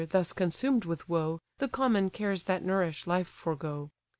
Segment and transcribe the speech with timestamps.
[0.09, 3.91] thus consumed with woe, The common cares that nourish life forego.